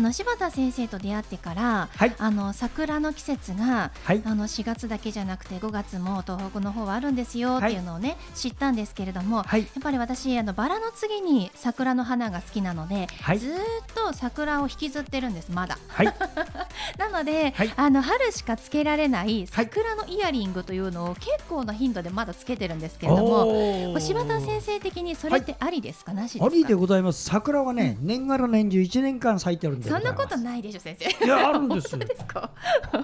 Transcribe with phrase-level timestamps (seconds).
[0.00, 9.46] あの柴田先生と出会ってから、はい、あの桜の季節が、はい、あの4月だけじゃなくて5月も東北の方はあるんですよっていうのをね、はい、知ったんですけれども、やっ
[9.82, 13.56] ぱり私あのバラの次に桜の花が好きなので、ずっ
[13.94, 15.76] と桜を引きずってるんですまだ。
[16.96, 26.46] なので、あの春しかつけられない桜のイヤリングというのを結構な頻度でまだつけてるんですけれども、柴田先生的にそれってありですか、なしですか？
[26.46, 27.22] ありでございます。
[27.22, 31.24] 桜はね、年がら年中1年間咲いてるんでそんなことないでしょ先生。
[31.24, 32.50] いやあるんですですか？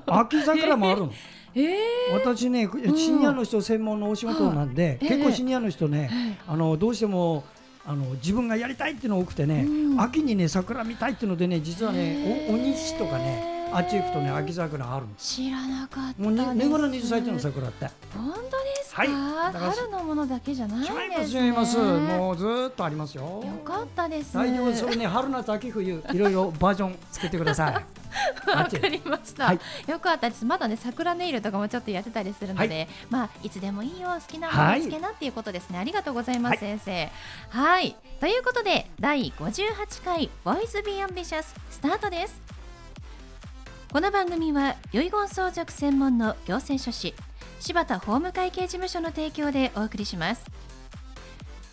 [0.07, 1.13] 秋桜もあるの、
[1.55, 7.45] えー、私ねシニアの人専門のお仕事なんで、結構シニアの人ね、あのどうしても
[7.85, 9.67] あの自分がやりたいっていうのが多くてね、
[9.99, 17.87] 秋にね桜見たいっていうのでね実はねお鬼市とかねあっち行くとね秋桜ある知らなかったもうね年がら年中咲いてるの桜って。
[18.15, 18.49] 本当で
[18.85, 21.47] すか、はい、春のものだけじゃないですね。
[21.47, 23.23] 違いますもうずっとありますよ。
[23.23, 24.35] よかったです。
[24.35, 27.75] 大丈夫それね春夏秋冬いろいろバージョンつけてください。
[28.49, 30.45] わかりました、はい、よかったです。
[30.45, 37.11] まだね桜ネイルとかもちょっとやってたりするので、はい、まあいつでもいいよ好きなものつけなっていうことですね、はい、ありがとうございます、先生。
[37.51, 37.97] はい。
[38.21, 42.41] ということで第58回ボイスビーアンビシャススタートです
[43.93, 47.15] この番組は遺言相続専門の行政書士
[47.61, 50.45] 柴田法務会計事務所の提供でお送りします。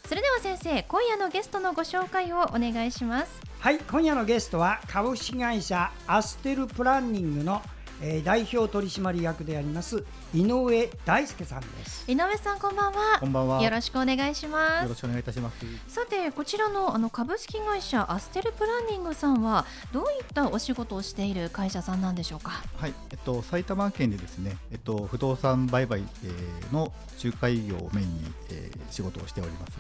[0.07, 3.41] それでは先生今夜のゲストのご紹介をお願いします。
[3.59, 7.62] はい今夜のゲストは株式会社アステルプランニングの
[8.01, 12.11] えー、代表取締役であります井上大輔さんです。
[12.11, 13.19] 井上さんこんばんは。
[13.19, 13.61] こんばんは。
[13.61, 14.83] よろしくお願いします。
[14.83, 15.65] よろしくお願いいたします。
[15.87, 22.63] さてこちらのあの株式会社アステルプランニングさんはどういったお仕事をしている会社さんなんでしょうか？
[22.77, 26.91] はいえっと埼玉県でですねえっと不動産売買、えー、の
[27.23, 29.73] 仲介業をメインに、えー、仕事をしております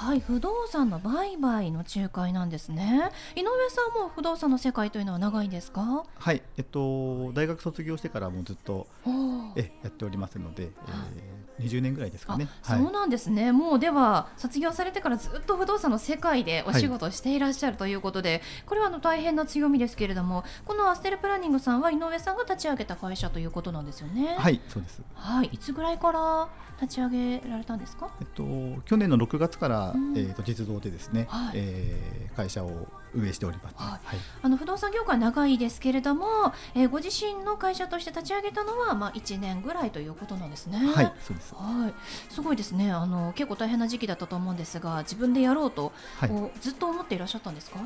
[0.00, 3.10] はい不動産の売買の仲介なんですね。
[3.34, 6.04] 井上さんも不動産の世界というのは長いんですか？
[6.16, 8.86] はいえっと大学卒業してからもずっと
[9.56, 10.70] えやっておりますので、えー、
[11.60, 13.52] 20年ぐらいですかね、はい、そうなんですね。
[13.52, 24.36] もうでは卒業されてからずっと不動産の世界でお仕事をしていらっしゃるということで、はい、これはあの大変な強みですけれどもこのアステルプランニングさんは井上さんが立ち上げた会社ということなんですよね。
[24.38, 25.02] はいそうです。
[25.14, 25.50] はい。
[25.52, 26.48] いつぐらいから
[26.80, 28.10] 立ち上げられたんですか？
[28.20, 28.44] えっと
[28.84, 34.00] 去年の6月から、えーと、実動でですね、はい、えー、会社を運営しております、はい、
[34.42, 40.78] あの不動産業界長いですけれども、えー、ご自身の会社として立ち上げたのはまあ1年ぐらいということなんですね。
[40.78, 41.54] はいそうです。
[41.54, 42.32] はい。
[42.32, 42.92] すごいですね。
[42.92, 46.30] あの結構大変な時期だったと思うんですが自分でやろうと、はい、
[46.60, 47.78] ずっと思っていらっしゃったんですか？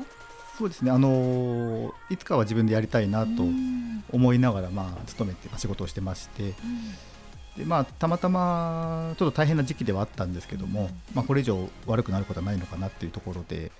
[0.57, 3.43] そうですね、あのー、いつかは自分でやりたいなと
[4.11, 6.53] 思いながら、まあ、勤めて仕事をしてまして、
[7.57, 13.71] でまあ、たまたまちょっと大変な時期ではあったんですけども、まあ、これ以上悪くなることはないのかなっていうところで、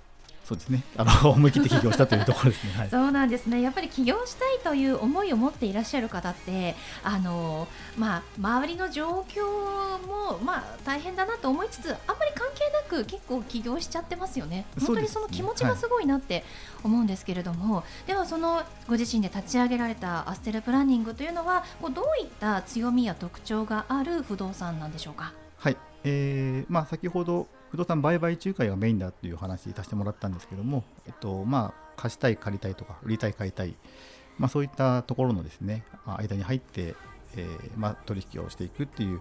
[0.44, 0.82] そうですね。
[0.96, 2.72] あの思い切って起業したというところですね。
[2.76, 3.62] はい、そうなんですね。
[3.62, 7.66] やっぱり起業したいという思いを持っていらっしゃる方って、あの
[7.96, 9.42] まあ周りの状況
[10.06, 14.66] もまあ大変だなと思いつつ、あんまり関係なく結構起業しちゃってますよね。
[14.78, 16.44] 本当にその気持ちがすごいなって
[16.82, 25.32] 思うんですけれども、はい、ではそのご自身で立ち上げられたアステルプランニングというのは、こうどういった強みや特徴がある不動産なんでしょうか？
[25.56, 25.76] はい。
[26.04, 33.74] えー、まあ先ほど不動産売買仲介がメインだという話させてもらったんですけども、えっとまあ、貸したい、借りたいとか、売りたい、買いたい、
[34.38, 36.94] まあ、そういったところのですね、間に入って、
[37.36, 39.20] えーまあ、取引をしていくっていう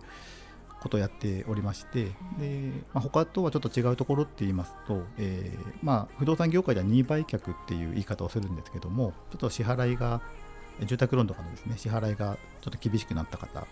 [0.82, 10.22] ことをやっておりまして、でまあ、他とはちょっと違うところって言いますと、えーまあ、不動産業界では任意売却っていう言い方をするんですけども、ちょっと支払いが、
[10.86, 13.66] 住宅ローンとかのですね支払いがちょっと厳しくなった方、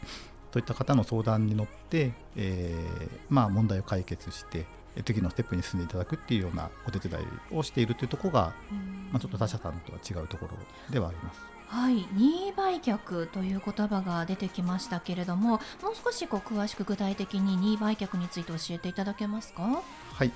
[0.52, 4.66] といった方の相談に乗って、えー、まあ、問題を解決して
[5.06, 8.54] 次のステップに進んでいただくっていうようなお手伝いをしているというところが、
[9.12, 10.52] まあ、ちょっと他社さんとは違うところ
[10.92, 11.40] ではあります。
[11.68, 15.60] はい、任意売却という言葉が出てきましたけれども、もう
[16.04, 19.82] 少しこう詳しく具体的に任意売却について教えていただけますか？
[20.14, 20.34] はい、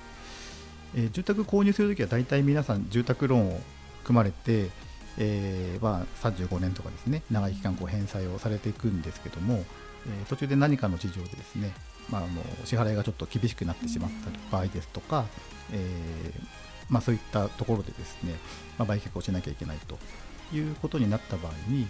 [0.94, 3.60] えー、住宅購入するときは大体皆さん住宅ローンを
[4.04, 4.70] 組まれて、
[5.18, 9.62] えーまあ、35年とかですね長い期間こう返済をされていくんですけども、
[10.06, 11.72] え、途中で何かの事情でですね、
[12.10, 14.10] まあ、あの支払いがちょっと厳しくなってしまっ
[14.50, 15.26] た場合ですとか、
[15.72, 18.34] えーまあ、そういったところでですね、
[18.78, 19.98] まあ、売却をしなきゃいけないと
[20.54, 21.88] いうことになった場合に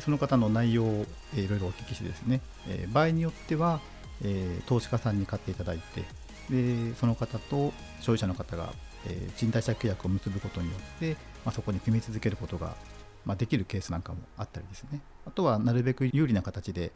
[0.00, 3.80] その方の内容を、いろいろお聞きしてですね、えー、場合によっては、
[4.22, 6.04] えー、投資家さんに買っていただいて
[6.50, 8.72] でその方と消費者の方が、
[9.06, 12.76] え、賃貸借契約を結ぶことによって、ま、そこに組み続けることが、
[13.24, 15.00] ま、できるケースなんかもあったりですね。
[15.26, 16.92] あとはなるべく有利な形で、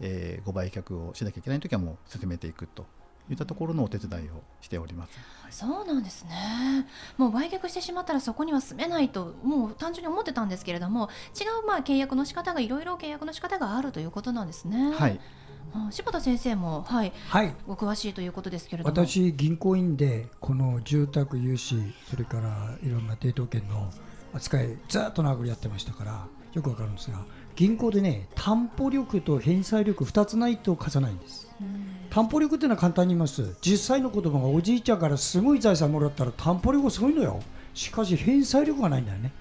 [0.00, 2.86] えー、ご売却をしなきゃいけないときはもう進めていくと
[3.28, 5.12] いったところのお手伝いをしております。
[5.50, 6.86] そうなんですね。
[7.16, 11.08] もう売却してしまったらそこには住めないともう単純に思ってたんですけれども、
[11.40, 14.92] 違うまあ契約の仕方がいろいろ契約の仕方があるということなんですね。
[14.92, 15.20] はい。
[15.90, 21.76] 柴田先生も、はい、はい、お詳しいということですけれども私銀行員でこの住宅融資
[22.08, 23.88] それからいろんな抵当権の
[24.34, 27.18] 扱いずっと長くやってましたからよくわかるんですが
[27.56, 31.48] 銀行でね担保力と返済力2つないと貸さないんです。
[32.08, 33.56] 担保力っていうのは簡単に言います。
[33.60, 37.40] 実際の子供がおじいちゃんからすごい財産もらったら担保力すごいのよ。
[37.74, 39.32] しかし返済力がないんだよね。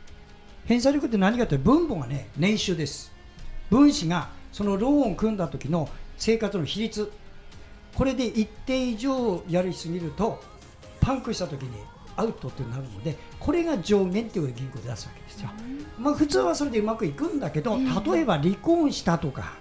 [0.66, 3.12] 返済力って何かって分母がね年収です。
[3.70, 7.12] 分子がそのローンを組んだ時の生活の比率。
[7.96, 10.42] これで一定以上やりすぎると
[11.02, 11.70] パンクした時に
[12.20, 15.50] アウトってなるのでこれが上限っていう銀行で出すわけですよ、
[15.98, 19.54] まあ、普通はそれでうまくいくんだけど例えば離婚したとか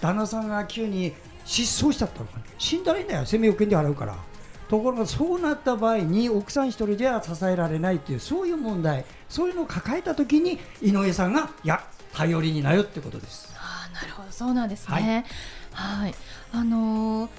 [0.00, 1.12] 旦那さんが急に
[1.44, 4.16] 失踪しちゃったのか、ね、死んだらいいんだよ、生命保険で払うから。
[4.68, 9.04] ところがそうなった場合に奥さん1人では支えられないというそういう問題。
[9.28, 13.54] そういうのを抱えたときに井上さんがいや頼りになるってことです。
[13.56, 14.30] あなるほど。
[14.30, 15.24] そうなんですね。
[15.72, 16.14] はい、はい、
[16.52, 17.30] あのー、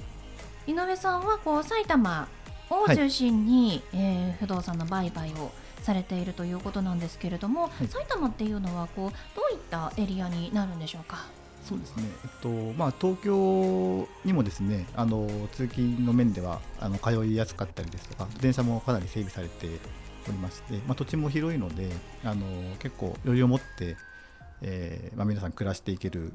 [0.68, 2.28] 井上さんはこう埼玉
[2.70, 5.52] を中心に、はい、えー、不動産の売買を
[5.82, 11.26] されているということなんですけれども、はい、埼玉っていうのはこうどういったエリアになるんでしょうか？
[11.64, 19.68] そうですね、えっとまあ、東京にもですねあの通勤の面ではあの通いやすかったりですとか電車もかなり整備されて
[20.30, 21.90] おりまして、まあ、土地も広いので
[22.24, 22.46] あの
[22.78, 23.98] 結構余裕を持って、
[24.62, 26.34] えーまあ、皆さん暮らしていける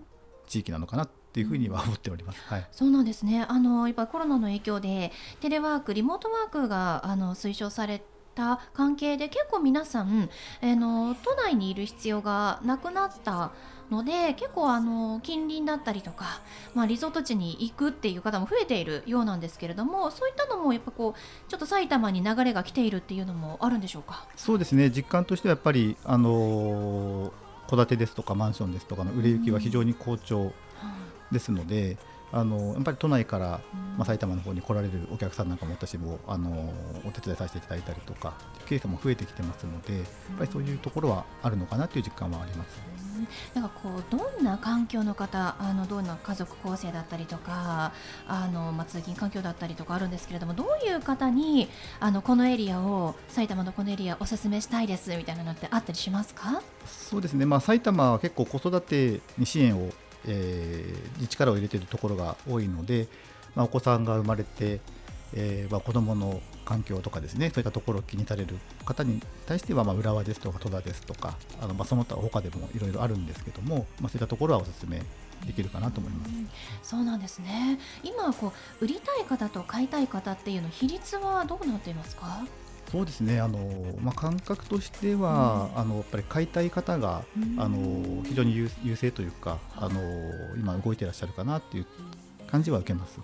[0.51, 2.43] 地域なのかなっていうふうには思っております。
[2.49, 3.47] はい、そうなんですね。
[3.49, 8.03] あのやっぱコロナの影響でテレワーク、リモートワークがあの推奨され
[8.35, 10.29] た関係で結構皆さん、
[10.61, 13.53] あの都内にいる必要がなくなった
[13.91, 16.41] ので結構あの近隣だったりとか、
[16.75, 24.27] まあ、リゾート地に行くっていう方も増えているようなんですけれどもそういったのもやっぱこうちょっと埼玉に流れが来ているっていうのもあるんでしょうか？
[24.37, 27.33] そうですね実感としてはやっぱりあの
[27.71, 30.53] 戸建てですとかマンションですとかの売れ行きは非常に好調
[31.31, 31.97] ですので、
[32.33, 33.61] あのやっぱり都内から、
[33.97, 36.73] まあ、埼玉の方に来られるお客さんなんかも私もあの
[37.05, 38.35] お手伝いさせていただいたりとか
[38.67, 40.05] ケースも増えてきてますのでやっ
[40.39, 42.81] ぱりそういうところはあるのかなという実感はあります。
[43.55, 47.93] なんかこうどんな環境の方あのどんな家族構成だったりとか
[48.27, 51.69] あの、まあ、通勤環境だったりとかあるんですけれどもどういう方に
[51.99, 56.63] あのこのエリアを埼玉のこのエリアおすすめしたいですみたいなのってあったりしますか？
[56.87, 59.91] そうですね、まあ、埼玉は結構子育てに支援を、
[60.27, 63.09] えー、力を入れているところが多いので、
[63.55, 64.81] まあ、お子さんが生まれて
[65.33, 75.01] えーまあ、子どもの環境とかですねそういったところを気にされる方に対しては、まあ、浦和ですとか戸田ですとかあの、まあ、その他他でもいろいろあるんですけども、まあ、そういったところはおすすめ
[75.47, 76.35] できるかなと思います、う、
[76.83, 77.79] そうなんですね。
[78.03, 82.45] 今こう売りたい方と買いたい方っていうの比率はどうなっていますか？
[82.91, 83.41] そうですね。
[83.41, 83.59] あの、
[84.01, 90.01] まあ、感覚としては、うん、あのやっぱり買いたい方が、うん、あの非常に優勢というかあの
[90.57, 91.87] 今動いていらっしゃるかなっていう
[92.51, 93.21] 感じは受けます。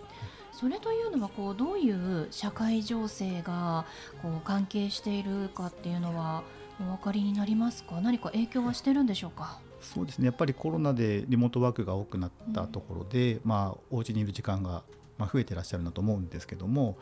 [0.53, 3.85] それというのはこうどういう社会情勢が
[4.23, 6.45] こう関係しているかっていうのは
[6.81, 8.01] お分かりになりますか？
[8.01, 9.59] 何か影響はしてるんでしょうか？
[9.83, 10.27] そうですね。
[10.27, 14.83] やっぱりコロナでリモートワークが多くなったところで、うん、まあ、お家にいる時間が、
[15.19, 16.97] まあ、増えてらっしゃるなと思うんですけども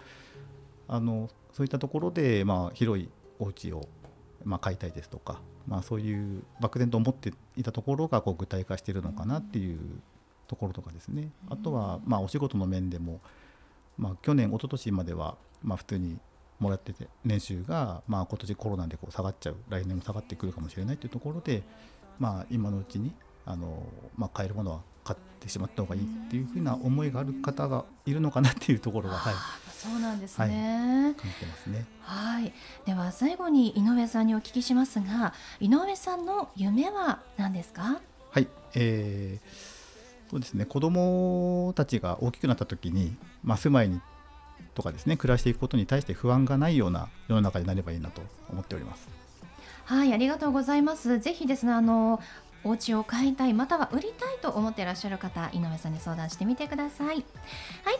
[0.89, 3.09] あのそういったところで、まあ、広い
[3.39, 3.89] お家を
[4.45, 9.79] まを買いたいですとか、まあ、そういう漠然と思っていたところがこう具体化しているのかなっていう
[10.47, 13.21] ところとかですね、あとは、まあ、お仕事の面でも、
[13.97, 16.19] まあ、去年、一昨年までは、まあ、普通に
[16.59, 21.63] もらってて年収が、まあ、今年コロナでこう下がっちゃう来年も下がってくるかもしれないというところで、
[22.19, 23.15] まあ、今のうちに
[23.47, 29.35] あの、まあ、買えるものは買ってしまった方がいいっていうふうな思いがある方がいるのかなっていうところは、はい、
[29.85, 31.15] そうなんですね、はい、
[31.63, 31.85] すね。
[32.01, 32.53] はい。
[32.87, 38.01] では最後に井上さんにお聞きしますが井上さんの夢は何ですか？
[38.31, 39.75] はい、えー
[40.31, 40.65] そうですね。
[40.65, 43.15] 子どもたちが大きくなった時に、
[43.45, 44.01] まあ、住まいに
[44.75, 49.07] とかですね暮らしていくことに対して不安がないような世の中になればいいなと思っております。
[49.85, 51.21] はいありがとうございます。
[51.21, 52.21] ぜひですねあの
[52.65, 57.07] お家を買いたいまたは売りたいと思っていらっしゃる方井上さんに相談してみてください。
[57.07, 57.25] はい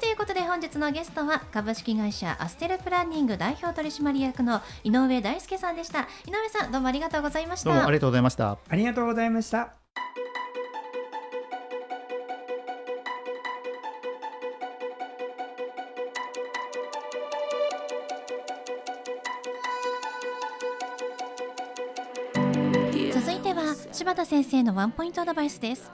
[0.01, 0.14] という
[0.47, 6.01] 本日のゲストは株式会社アステルプランニング代表取締役の井上大輔さんでした。
[6.01, 7.71] 井上さんどうもありがとうございました。
[7.71, 8.59] どうもありがとうございました。
[8.69, 9.75] ありがとうございました。
[23.93, 25.91] 柴田先生のワンポイントアドバイスです。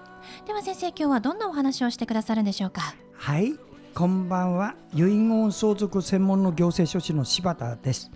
[0.46, 2.94] では先生今日はどんなお話をしてくださるんでしょうか？
[3.14, 3.54] はい
[3.92, 4.76] こんばんは。
[4.94, 8.10] 遺言相続専門の行政書士の柴田です。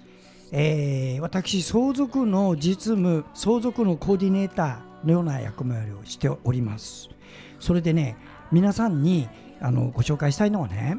[0.52, 7.10] えー、私相続の実務相続のコーディネーターのような役割をしております。
[7.58, 8.16] それでね
[8.52, 9.28] 皆さんに
[9.60, 10.98] あのご紹介したいのはね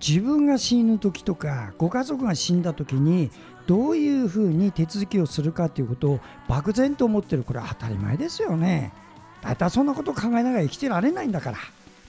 [0.00, 3.30] 自分が死ぬ時とかご家族が死んだ時に
[3.66, 7.42] どういうふうに手続きをするかということを漠然と思ってる。
[7.42, 8.92] これは当たり前ですよね。
[9.42, 11.58] だいたいそんなことを考えながら生きてられないんだから。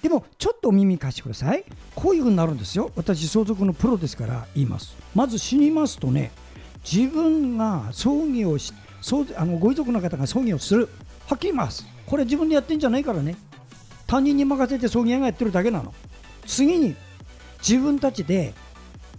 [0.05, 1.65] でもちょっとお耳貸してください。
[1.95, 2.91] こういうふうになるんですよ。
[2.95, 4.95] 私相続のプロですから言います。
[5.15, 6.31] まず死にますとね
[6.87, 8.71] 自分が葬儀をし
[9.35, 10.89] あのご遺族の方が葬儀をする。
[11.25, 11.87] はっきり言います。
[12.05, 13.35] これ自分でやってんじゃないからね。
[14.05, 15.91] 他人に任せて葬儀屋がやってるだけなの。
[16.45, 16.95] 次に
[17.67, 18.53] 自分たちで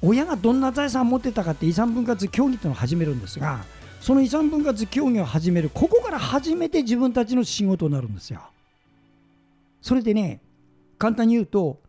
[0.01, 3.65] 親がどんな財産を持ってたかって遺産分割協議というのを始めるんですが
[4.01, 8.41] その遺産分割協議を始めるここから初めて自分たちの仕事になるんですよ。
[9.83, 10.39] それでね
[10.99, 11.81] 簡単に言うと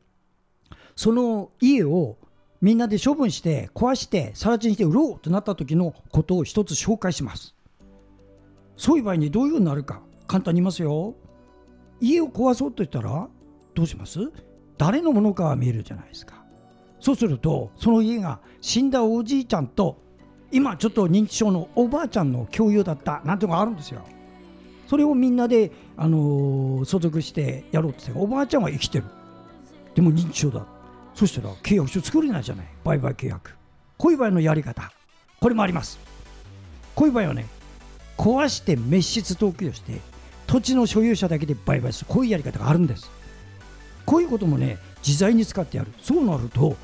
[0.96, 2.18] その家を
[2.62, 7.56] みんなで処分して壊して更地にして売ろうとなった時のことを一つ紹介します。
[8.76, 11.16] そういう場合にどういうふうになるか簡単に言いますよ。
[12.00, 13.28] 家を壊そうと言ったら
[13.76, 14.20] どうします？
[14.78, 16.44] 誰のものかは見えるじゃないですか。
[17.00, 20.02] そうするとその家が死んだおじいちゃんと
[20.52, 24.04] 今ちょっと認知症のおばあちゃんの共有だったなんていうのがあるんですよ。
[24.88, 29.06] それをみんなで、あのー、相続してやろうっておばあちゃんは生きてる。
[29.94, 30.65] でも認知症だ。
[31.13, 32.67] そしたら契約書作れないじゃない。
[32.86, 33.56] 売買契約。
[33.98, 34.91] こういう場合のやり方。
[35.41, 36.00] これもあります。
[36.96, 37.46] こういう場合はね
[38.17, 40.00] 壊して滅失登記をして
[40.48, 42.08] 土地の所有者だけで売買する。
[42.10, 43.12] こういうやり方があるんです。
[44.06, 45.91] こういうこともね自在に使ってやる。
[46.01, 46.77] そうなると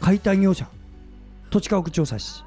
[0.00, 0.66] 解体業者
[1.50, 2.42] 土地家屋調査士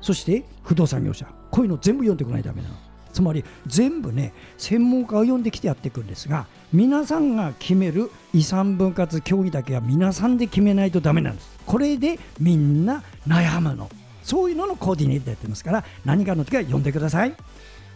[0.00, 2.74] そして不動産業者こういうの全部読んでこないとダメなの。
[3.16, 11.48] つまり全部ね専門家を読んできてやっていくんですが皆さんが決める遺産分割協議だけは皆さんで決めないとダメなんです。
[11.64, 13.88] これでみんな悩むの。
[14.22, 17.34] そういうののコーディネートやってますから何かの時は読んでください。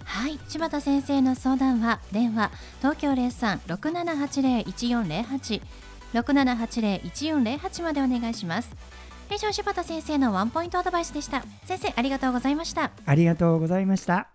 [0.04, 5.60] はい柴田先生の相談は電話東京0367801408
[6.14, 8.74] 6780-1408までお願いします。
[9.30, 11.44] 以上柴田先生のワンポイントアドバイスでした。
[11.66, 12.92] 先生ありがとうございました。
[13.04, 14.28] ありがとうございました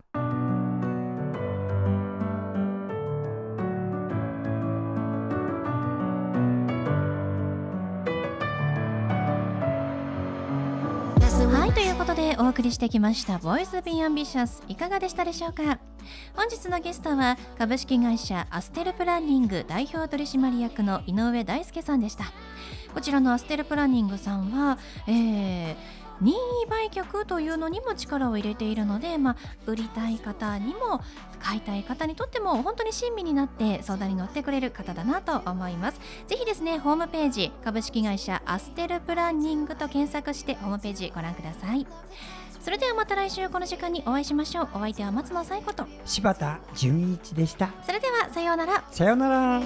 [12.55, 15.77] 送りしてきました「ボイスビーアンビシャスいかがでしたでしょうか？
[16.37, 22.31] 本日のゲストは株式会社アステルプランニング代表取締役の井上大輔さんでした。
[22.93, 25.75] こちらのアステルプランニングさんは、えー、
[26.21, 29.35] 任意売却というのにも力を入れているので、まあ、
[29.65, 31.01] 売りたい方にも
[31.41, 35.99] 買いたい方にとっても本当に親身になって相談に乗ってくれる方だなと思います。
[36.27, 41.85] ぜひですねホームページ株式会社アステルプランニングと検索してホームページご覧ください。
[42.65, 44.69] それではまた来週この時間にお会いしましょう。
[44.73, 45.85] お相手は松野紗友子と。
[46.03, 47.69] 柴田純一でした。
[47.85, 48.83] それではさようなら。
[48.89, 49.61] さようなら